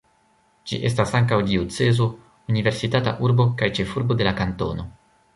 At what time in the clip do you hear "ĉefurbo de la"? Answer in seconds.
3.81-4.33